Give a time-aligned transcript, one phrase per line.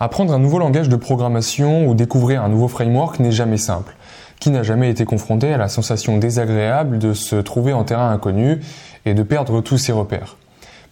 [0.00, 3.96] Apprendre un nouveau langage de programmation ou découvrir un nouveau framework n'est jamais simple.
[4.38, 8.60] Qui n'a jamais été confronté à la sensation désagréable de se trouver en terrain inconnu
[9.06, 10.36] et de perdre tous ses repères?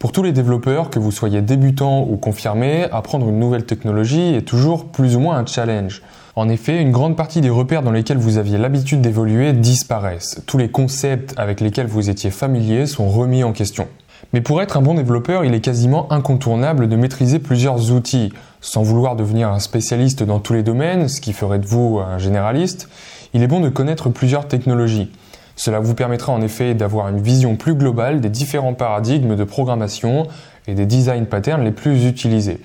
[0.01, 4.43] Pour tous les développeurs, que vous soyez débutants ou confirmés, apprendre une nouvelle technologie est
[4.43, 6.03] toujours plus ou moins un challenge.
[6.35, 10.43] En effet, une grande partie des repères dans lesquels vous aviez l'habitude d'évoluer disparaissent.
[10.47, 13.87] Tous les concepts avec lesquels vous étiez familier sont remis en question.
[14.33, 18.33] Mais pour être un bon développeur, il est quasiment incontournable de maîtriser plusieurs outils,
[18.67, 22.19] sans vouloir devenir un spécialiste dans tous les domaines, ce qui ferait de vous un
[22.19, 22.89] généraliste,
[23.33, 25.09] il est bon de connaître plusieurs technologies.
[25.55, 30.27] Cela vous permettra en effet d'avoir une vision plus globale des différents paradigmes de programmation
[30.67, 32.59] et des design patterns les plus utilisés.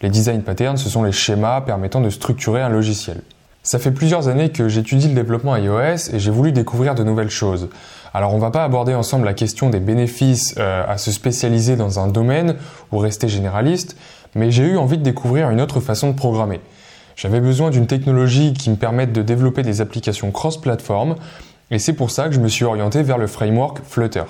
[0.00, 3.22] Les design patterns, ce sont les schémas permettant de structurer un logiciel.
[3.64, 7.30] Ça fait plusieurs années que j'étudie le développement iOS et j'ai voulu découvrir de nouvelles
[7.30, 7.68] choses.
[8.14, 11.98] Alors on va pas aborder ensemble la question des bénéfices euh, à se spécialiser dans
[11.98, 12.56] un domaine
[12.92, 13.96] ou rester généraliste,
[14.34, 16.60] mais j'ai eu envie de découvrir une autre façon de programmer.
[17.16, 21.16] J'avais besoin d'une technologie qui me permette de développer des applications cross-platform,
[21.70, 24.24] et c'est pour ça que je me suis orienté vers le framework Flutter.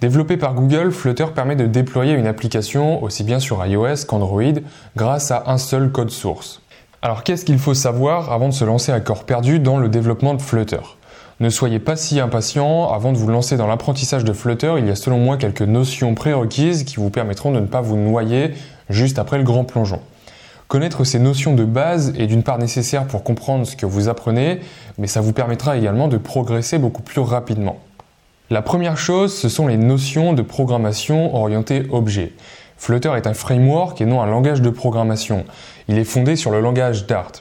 [0.00, 4.60] Développé par Google, Flutter permet de déployer une application aussi bien sur iOS qu'Android
[4.96, 6.60] grâce à un seul code source.
[7.02, 10.34] Alors qu'est-ce qu'il faut savoir avant de se lancer à corps perdu dans le développement
[10.34, 10.80] de Flutter?
[11.40, 14.90] Ne soyez pas si impatient, avant de vous lancer dans l'apprentissage de Flutter, il y
[14.90, 18.52] a selon moi quelques notions prérequises qui vous permettront de ne pas vous noyer
[18.90, 20.00] juste après le grand plongeon.
[20.68, 24.60] Connaître ces notions de base est d'une part nécessaire pour comprendre ce que vous apprenez,
[24.98, 27.78] mais ça vous permettra également de progresser beaucoup plus rapidement.
[28.50, 32.32] La première chose, ce sont les notions de programmation orientée objet.
[32.76, 35.44] Flutter est un framework et non un langage de programmation.
[35.88, 37.32] Il est fondé sur le langage Dart.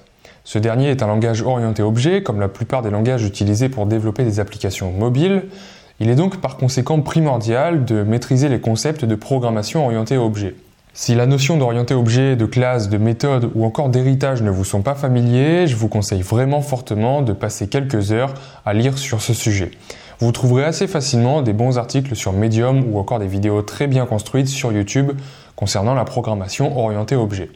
[0.44, 4.24] Ce dernier est un langage orienté objet, comme la plupart des langages utilisés pour développer
[4.24, 5.44] des applications mobiles.
[6.00, 10.56] Il est donc par conséquent primordial de maîtriser les concepts de programmation orientée objet.
[10.94, 14.82] Si la notion d'orienté objet, de classe, de méthode ou encore d'héritage ne vous sont
[14.82, 18.34] pas familiers, je vous conseille vraiment fortement de passer quelques heures
[18.66, 19.72] à lire sur ce sujet.
[20.20, 24.06] Vous trouverez assez facilement des bons articles sur Medium ou encore des vidéos très bien
[24.06, 25.12] construites sur YouTube
[25.56, 27.50] concernant la programmation orientée objet.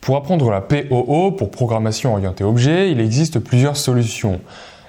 [0.00, 4.40] Pour apprendre la POO, pour programmation orientée objet, il existe plusieurs solutions.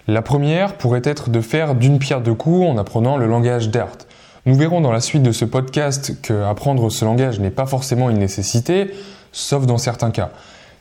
[0.08, 3.98] La première pourrait être de faire d'une pierre deux coups en apprenant le langage Dart.
[4.46, 8.12] Nous verrons dans la suite de ce podcast que apprendre ce langage n'est pas forcément
[8.12, 8.92] une nécessité,
[9.32, 10.30] sauf dans certains cas.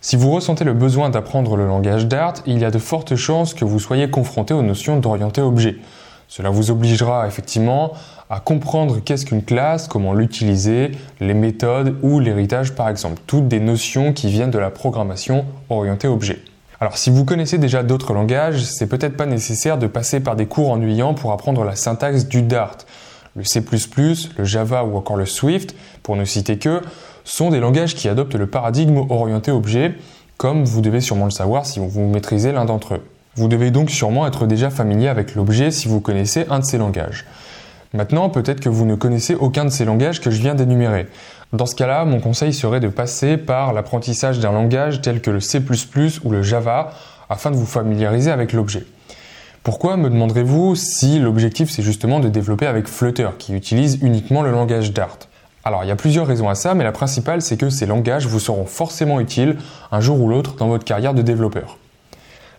[0.02, 3.54] Si vous ressentez le besoin d'apprendre le langage Dart, il y a de fortes chances
[3.54, 5.76] que vous soyez confronté aux notions d'orienté objet.
[6.28, 7.92] Cela vous obligera effectivement
[8.34, 10.90] à comprendre qu'est-ce qu'une classe, comment l'utiliser,
[11.20, 13.22] les méthodes ou l'héritage par exemple.
[13.28, 16.40] Toutes des notions qui viennent de la programmation orientée objet.
[16.80, 20.46] Alors si vous connaissez déjà d'autres langages, c'est peut-être pas nécessaire de passer par des
[20.46, 22.78] cours ennuyants pour apprendre la syntaxe du Dart.
[23.36, 23.62] Le C++,
[24.36, 26.80] le Java ou encore le Swift, pour ne citer que,
[27.22, 29.94] sont des langages qui adoptent le paradigme orienté objet,
[30.38, 33.04] comme vous devez sûrement le savoir si vous maîtrisez l'un d'entre eux.
[33.36, 36.78] Vous devez donc sûrement être déjà familier avec l'objet si vous connaissez un de ces
[36.78, 37.26] langages.
[37.94, 41.06] Maintenant, peut-être que vous ne connaissez aucun de ces langages que je viens d'énumérer.
[41.52, 45.38] Dans ce cas-là, mon conseil serait de passer par l'apprentissage d'un langage tel que le
[45.38, 45.60] C⁇
[46.24, 46.90] ou le Java
[47.30, 48.84] afin de vous familiariser avec l'objet.
[49.62, 54.50] Pourquoi me demanderez-vous si l'objectif c'est justement de développer avec Flutter qui utilise uniquement le
[54.50, 55.18] langage Dart?
[55.62, 58.26] Alors il y a plusieurs raisons à ça, mais la principale c'est que ces langages
[58.26, 59.56] vous seront forcément utiles
[59.92, 61.78] un jour ou l'autre dans votre carrière de développeur.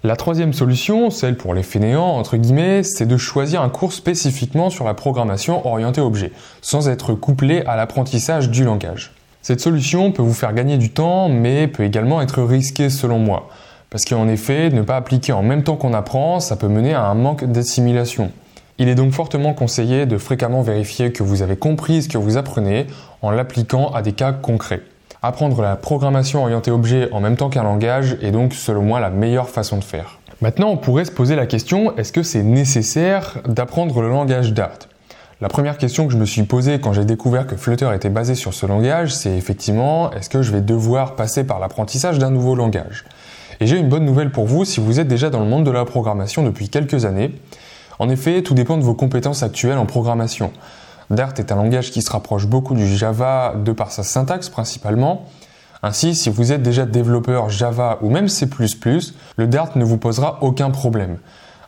[0.06, 4.70] La troisième solution, celle pour les fainéants, entre guillemets, c'est de choisir un cours spécifiquement
[4.70, 9.14] sur la programmation orientée objet, sans être couplé à l'apprentissage du langage.
[9.42, 13.50] Cette solution peut vous faire gagner du temps, mais peut également être risquée selon moi.
[13.90, 17.06] Parce qu'en effet, ne pas appliquer en même temps qu'on apprend, ça peut mener à
[17.06, 18.32] un manque d'assimilation.
[18.78, 22.38] Il est donc fortement conseillé de fréquemment vérifier que vous avez compris ce que vous
[22.38, 22.86] apprenez
[23.24, 24.84] en l'appliquant à des cas concrets.
[25.28, 29.10] Apprendre la programmation orientée objet en même temps qu'un langage est donc selon moi la
[29.10, 30.20] meilleure façon de faire.
[30.40, 34.78] Maintenant, on pourrait se poser la question, est-ce que c'est nécessaire d'apprendre le langage Dart?
[35.42, 38.36] La première question que je me suis posée quand j'ai découvert que Flutter était basé
[38.36, 42.54] sur ce langage, c'est effectivement, est-ce que je vais devoir passer par l'apprentissage d'un nouveau
[42.54, 43.04] langage?
[43.60, 45.72] Et j'ai une bonne nouvelle pour vous si vous êtes déjà dans le monde de
[45.72, 47.32] la programmation depuis quelques années.
[47.98, 50.52] En effet, tout dépend de vos compétences actuelles en programmation.
[51.10, 55.26] Dart est un langage qui se rapproche beaucoup du Java de par sa syntaxe principalement.
[55.84, 58.48] Ainsi, si vous êtes déjà développeur Java ou même C++,
[59.38, 61.18] le Dart ne vous posera aucun problème.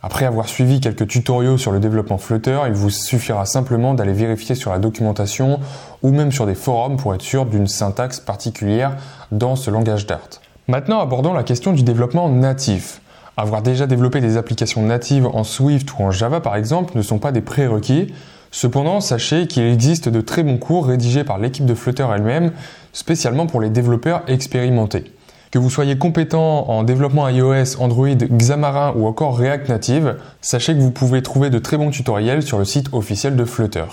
[0.01, 4.55] Après avoir suivi quelques tutoriaux sur le développement Flutter, il vous suffira simplement d'aller vérifier
[4.55, 5.59] sur la documentation
[6.01, 8.95] ou même sur des forums pour être sûr d'une syntaxe particulière
[9.31, 10.29] dans ce langage Dart.
[10.67, 13.01] Maintenant, abordons la question du développement natif.
[13.37, 17.19] Avoir déjà développé des applications natives en Swift ou en Java par exemple ne sont
[17.19, 18.13] pas des prérequis,
[18.51, 22.51] Cependant, sachez qu'il existe de très bons cours rédigés par l'équipe de Flutter elle-même,
[22.93, 25.11] spécialement pour les développeurs expérimentés.
[25.51, 30.79] Que vous soyez compétent en développement iOS, Android, Xamarin ou encore React Native, sachez que
[30.79, 33.85] vous pouvez trouver de très bons tutoriels sur le site officiel de Flutter.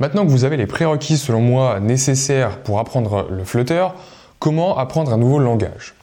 [0.00, 3.86] Maintenant que vous avez les prérequis selon moi nécessaires pour apprendre le Flutter,
[4.38, 5.94] comment apprendre un nouveau langage?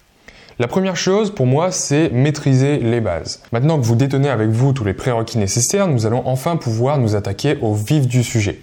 [0.59, 3.41] La première chose pour moi, c'est maîtriser les bases.
[3.53, 7.15] Maintenant que vous détenez avec vous tous les prérequis nécessaires, nous allons enfin pouvoir nous
[7.15, 8.59] attaquer au vif du sujet.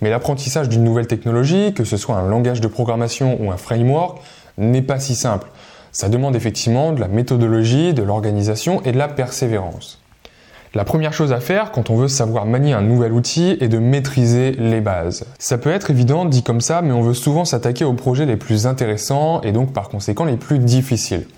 [0.00, 4.22] Mais l'apprentissage d'une nouvelle technologie, que ce soit un langage de programmation ou un framework,
[4.56, 5.48] n'est pas si simple.
[5.92, 10.00] Ça demande effectivement de la méthodologie, de l'organisation et de la persévérance.
[10.76, 13.78] La première chose à faire quand on veut savoir manier un nouvel outil est de
[13.78, 15.24] maîtriser les bases.
[15.38, 18.36] Ça peut être évident dit comme ça, mais on veut souvent s'attaquer aux projets les
[18.36, 21.28] plus intéressants et donc par conséquent les plus difficiles.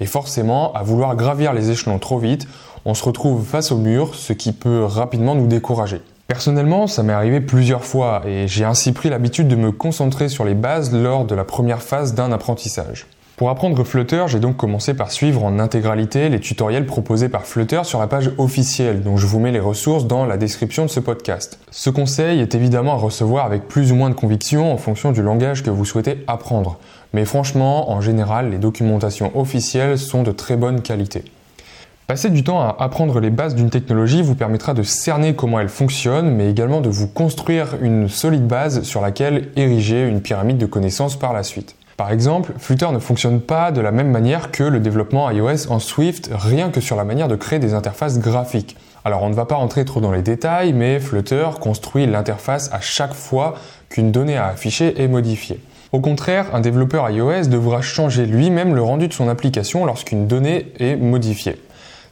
[0.00, 2.48] Et forcément, à vouloir gravir les échelons trop vite,
[2.86, 6.00] on se retrouve face au mur, ce qui peut rapidement nous décourager.
[6.26, 10.46] Personnellement, ça m'est arrivé plusieurs fois et j'ai ainsi pris l'habitude de me concentrer sur
[10.46, 13.06] les bases lors de la première phase d'un apprentissage.
[13.36, 17.82] Pour apprendre Flutter, j'ai donc commencé par suivre en intégralité les tutoriels proposés par Flutter
[17.84, 21.00] sur la page officielle, dont je vous mets les ressources dans la description de ce
[21.00, 21.58] podcast.
[21.70, 25.20] Ce conseil est évidemment à recevoir avec plus ou moins de conviction en fonction du
[25.20, 26.78] langage que vous souhaitez apprendre.
[27.12, 31.22] Mais franchement, en général, les documentations officielles sont de très bonne qualité.
[32.06, 35.68] Passer du temps à apprendre les bases d'une technologie vous permettra de cerner comment elle
[35.68, 40.64] fonctionne, mais également de vous construire une solide base sur laquelle ériger une pyramide de
[40.64, 41.76] connaissances par la suite.
[41.96, 45.78] Par exemple, Flutter ne fonctionne pas de la même manière que le développement iOS en
[45.78, 48.76] Swift, rien que sur la manière de créer des interfaces graphiques.
[49.06, 52.80] Alors on ne va pas rentrer trop dans les détails, mais Flutter construit l'interface à
[52.80, 53.54] chaque fois
[53.88, 55.60] qu'une donnée à afficher est modifiée.
[55.92, 60.72] Au contraire, un développeur iOS devra changer lui-même le rendu de son application lorsqu'une donnée
[60.78, 61.56] est modifiée.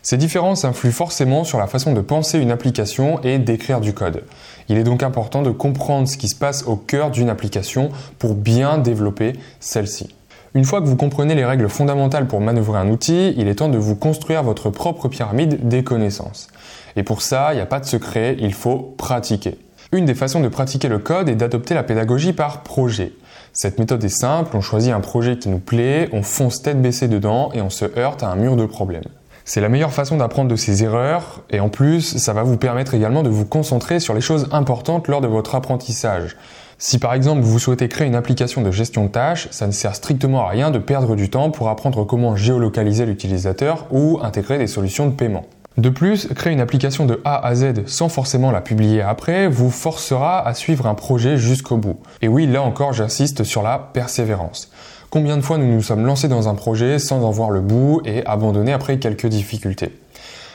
[0.05, 4.23] Ces différences influent forcément sur la façon de penser une application et d'écrire du code.
[4.69, 8.35] Il est donc important de comprendre ce qui se passe au cœur d'une application pour
[8.35, 10.15] bien développer celle-ci.
[10.53, 13.71] Une fois que vous comprenez les règles fondamentales pour manœuvrer un outil, il est temps
[13.71, 16.49] de vous construire votre propre pyramide des connaissances.
[16.97, 19.57] Et pour ça, il n'y a pas de secret, il faut pratiquer.
[19.91, 23.15] Une des façons de pratiquer le code est d'adopter la pédagogie par projet.
[23.55, 27.09] Cette méthode est simple, on choisit un projet qui nous plaît, on fonce tête baissée
[27.09, 29.05] dedans et on se heurte à un mur de problèmes.
[29.47, 32.95] C'est la meilleure façon d'apprendre de ses erreurs et en plus, ça va vous permettre
[32.95, 36.37] également de vous concentrer sur les choses importantes lors de votre apprentissage.
[36.79, 39.95] Si par exemple vous souhaitez créer une application de gestion de tâches, ça ne sert
[39.95, 44.67] strictement à rien de perdre du temps pour apprendre comment géolocaliser l'utilisateur ou intégrer des
[44.67, 45.45] solutions de paiement.
[45.77, 49.71] De plus, créer une application de A à Z sans forcément la publier après vous
[49.71, 51.99] forcera à suivre un projet jusqu'au bout.
[52.23, 54.71] Et oui, là encore, j'insiste sur la persévérance.
[55.15, 58.03] Combien de fois nous nous sommes lancés dans un projet sans en voir le bout
[58.05, 59.93] et abandonner après quelques difficultés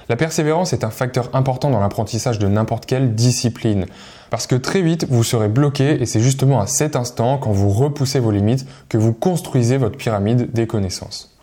[0.10, 3.86] La persévérance est un facteur important dans l'apprentissage de n'importe quelle discipline.
[4.30, 7.70] Parce que très vite, vous serez bloqué et c'est justement à cet instant, quand vous
[7.70, 11.34] repoussez vos limites, que vous construisez votre pyramide des connaissances.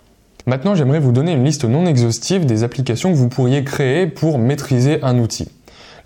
[0.45, 4.39] Maintenant, j'aimerais vous donner une liste non exhaustive des applications que vous pourriez créer pour
[4.39, 5.49] maîtriser un outil.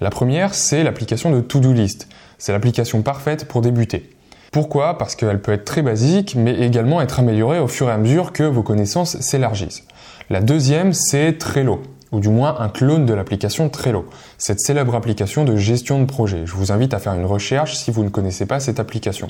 [0.00, 2.06] La première, c'est l'application de To-Do List.
[2.38, 4.10] C'est l'application parfaite pour débuter.
[4.50, 4.98] Pourquoi?
[4.98, 8.32] Parce qu'elle peut être très basique, mais également être améliorée au fur et à mesure
[8.32, 9.84] que vos connaissances s'élargissent.
[10.28, 14.06] La deuxième, c'est Trello, ou du moins un clone de l'application Trello,
[14.38, 16.46] cette célèbre application de gestion de projet.
[16.46, 19.28] Je vous invite à faire une recherche si vous ne connaissez pas cette application.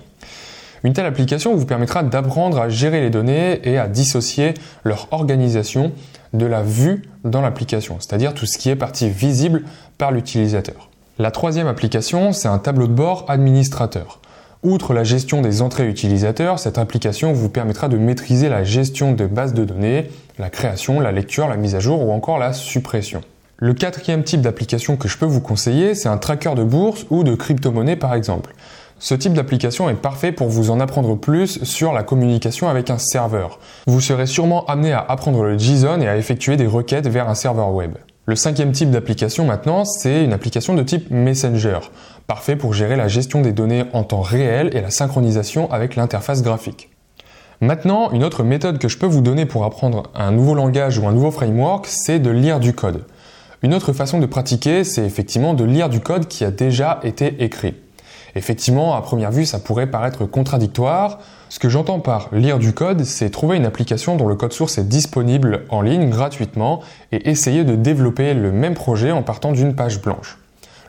[0.85, 5.93] Une telle application vous permettra d'apprendre à gérer les données et à dissocier leur organisation
[6.33, 9.65] de la vue dans l'application, c'est-à-dire tout ce qui est partie visible
[9.99, 10.89] par l'utilisateur.
[11.19, 14.20] La troisième application, c'est un tableau de bord administrateur.
[14.63, 19.25] Outre la gestion des entrées utilisateurs, cette application vous permettra de maîtriser la gestion de
[19.25, 23.23] bases de données, la création, la lecture, la mise à jour ou encore la suppression.
[23.57, 27.25] Le quatrième type d'application que je peux vous conseiller, c'est un tracker de bourse ou
[27.25, 28.53] de crypto-monnaie par exemple.
[28.99, 32.99] Ce type d'application est parfait pour vous en apprendre plus sur la communication avec un
[32.99, 33.61] serveur.
[33.87, 37.35] Vous serez sûrement amené à apprendre le JSON et à effectuer des requêtes vers un
[37.35, 37.93] serveur web.
[38.27, 41.79] Le cinquième type d'application maintenant, c'est une application de type Messenger,
[42.27, 46.43] parfait pour gérer la gestion des données en temps réel et la synchronisation avec l'interface
[46.43, 46.91] graphique.
[47.63, 51.09] Maintenant, une autre méthode que je peux vous donner pour apprendre un nouveau langage ou
[51.09, 53.05] un nouveau framework, c'est de lire du code.
[53.63, 57.43] Une autre façon de pratiquer, c'est effectivement de lire du code qui a déjà été
[57.43, 57.75] écrit.
[58.35, 61.19] Effectivement, à première vue, ça pourrait paraître contradictoire.
[61.49, 64.79] Ce que j'entends par lire du code, c'est trouver une application dont le code source
[64.79, 66.81] est disponible en ligne gratuitement
[67.13, 70.39] et essayer de développer le même projet en partant d'une page blanche.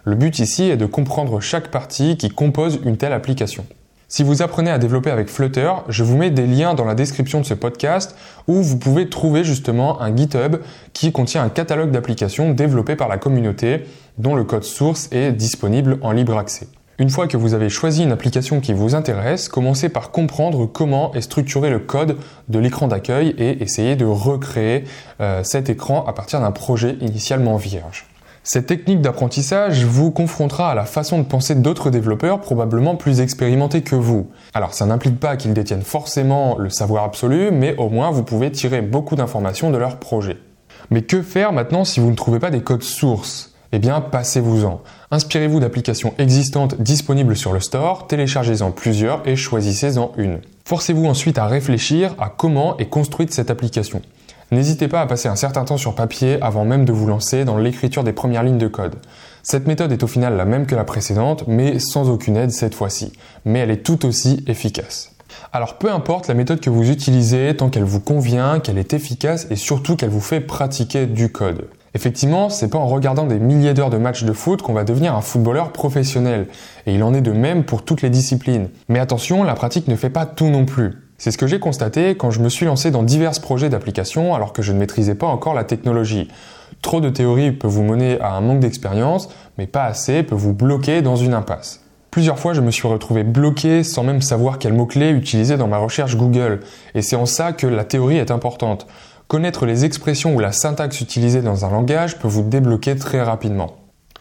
[0.04, 3.66] Le but ici est de comprendre chaque partie qui compose une telle application.
[4.08, 7.40] Si vous apprenez à développer avec Flutter, je vous mets des liens dans la description
[7.40, 8.14] de ce podcast
[8.46, 10.58] où vous pouvez trouver justement un GitHub
[10.92, 13.86] qui contient un catalogue d'applications développées par la communauté
[14.18, 16.68] dont le code source est disponible en libre accès.
[17.00, 21.14] Une fois que vous avez choisi une application qui vous intéresse, commencez par comprendre comment
[21.14, 22.18] est structuré le code
[22.50, 24.84] de l'écran d'accueil et essayez de recréer
[25.20, 28.06] euh, cet écran à partir d'un projet initialement vierge.
[28.44, 33.84] Cette technique d'apprentissage vous confrontera à la façon de penser d'autres développeurs probablement plus expérimentés
[33.84, 34.32] que vous.
[34.56, 38.52] Alors ça n'implique pas qu'ils détiennent forcément le savoir absolu, mais au moins vous pouvez
[38.52, 40.38] tirer beaucoup d'informations de leur projet.
[40.90, 43.51] Mais que faire maintenant si vous ne trouvez pas des codes sources?
[43.72, 44.82] Eh bien, passez-vous-en.
[45.12, 50.40] Inspirez-vous d'applications existantes disponibles sur le store, téléchargez-en plusieurs et choisissez-en une.
[50.66, 54.02] Forcez-vous ensuite à réfléchir à comment est construite cette application.
[54.52, 57.58] N'hésitez pas à passer un certain temps sur papier avant même de vous lancer dans
[57.58, 58.96] l'écriture des premières lignes de code.
[59.44, 62.76] Cette méthode est au final la même que la précédente, mais sans aucune aide cette
[62.76, 63.14] fois-ci.
[63.46, 65.14] Mais elle est tout aussi efficace.
[65.54, 69.48] Alors peu importe la méthode que vous utilisez, tant qu'elle vous convient, qu'elle est efficace
[69.50, 71.68] et surtout qu'elle vous fait pratiquer du code.
[71.94, 75.14] Effectivement, c'est pas en regardant des milliers d'heures de matchs de foot qu'on va devenir
[75.14, 76.48] un footballeur professionnel.
[76.86, 78.70] Et il en est de même pour toutes les disciplines.
[78.88, 80.94] Mais attention, la pratique ne fait pas tout non plus.
[81.18, 84.54] C'est ce que j'ai constaté quand je me suis lancé dans divers projets d'application alors
[84.54, 86.30] que je ne maîtrisais pas encore la technologie.
[86.82, 90.54] Trop de théorie peut vous mener à un manque d'expérience, mais pas assez peut vous
[90.54, 91.82] bloquer dans une impasse.
[92.10, 95.78] Plusieurs fois, je me suis retrouvé bloqué sans même savoir quel mot-clé utiliser dans ma
[95.78, 96.60] recherche Google.
[96.96, 98.88] Et c'est en ça que la théorie est importante.
[99.32, 103.78] Connaître les expressions ou la syntaxe utilisée dans un langage peut vous débloquer très rapidement.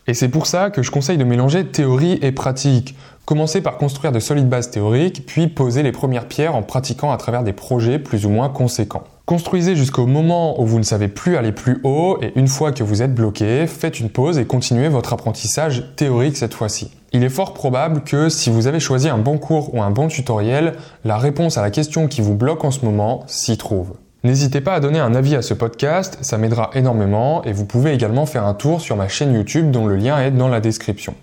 [0.06, 2.94] Et c'est pour ça que je conseille de mélanger théorie et pratique.
[3.24, 7.16] Commencez par construire de solides bases théoriques, puis poser les premières pierres en pratiquant à
[7.16, 9.02] travers des projets plus ou moins conséquents.
[9.26, 12.84] Construisez jusqu'au moment où vous ne savez plus aller plus haut et une fois que
[12.84, 16.92] vous êtes bloqué, faites une pause et continuez votre apprentissage théorique cette fois-ci.
[17.12, 20.06] Il est fort probable que si vous avez choisi un bon cours ou un bon
[20.06, 20.74] tutoriel,
[21.04, 23.94] la réponse à la question qui vous bloque en ce moment s'y trouve.
[24.22, 27.94] N'hésitez pas à donner un avis à ce podcast, ça m'aidera énormément et vous pouvez
[27.94, 31.14] également faire un tour sur ma chaîne YouTube dont le lien est dans la description.